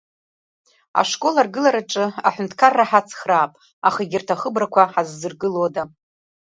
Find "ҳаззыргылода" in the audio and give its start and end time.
4.93-5.83